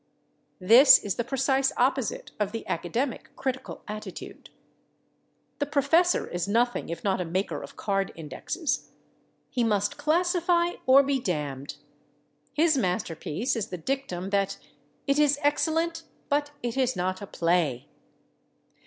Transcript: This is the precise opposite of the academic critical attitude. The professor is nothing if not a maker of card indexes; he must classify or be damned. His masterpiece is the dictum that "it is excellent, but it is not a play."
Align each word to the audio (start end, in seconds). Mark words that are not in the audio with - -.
This 0.59 0.97
is 0.97 1.13
the 1.17 1.23
precise 1.23 1.71
opposite 1.77 2.31
of 2.39 2.53
the 2.53 2.65
academic 2.65 3.29
critical 3.35 3.83
attitude. 3.87 4.49
The 5.59 5.67
professor 5.67 6.25
is 6.27 6.47
nothing 6.47 6.89
if 6.89 7.03
not 7.03 7.21
a 7.21 7.23
maker 7.23 7.61
of 7.61 7.75
card 7.75 8.11
indexes; 8.15 8.89
he 9.51 9.63
must 9.63 9.97
classify 9.99 10.69
or 10.87 11.03
be 11.03 11.19
damned. 11.19 11.75
His 12.51 12.75
masterpiece 12.79 13.55
is 13.55 13.67
the 13.69 13.77
dictum 13.77 14.31
that 14.31 14.57
"it 15.05 15.19
is 15.19 15.37
excellent, 15.43 16.01
but 16.29 16.49
it 16.63 16.75
is 16.77 16.95
not 16.95 17.21
a 17.21 17.27
play." 17.27 17.87